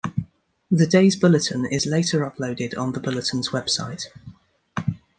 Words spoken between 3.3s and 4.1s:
website.